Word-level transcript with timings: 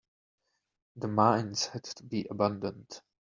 The 0.95 1.07
mines 1.07 1.67
had 1.67 1.83
to 1.83 2.03
be 2.03 2.25
abandoned. 2.27 3.01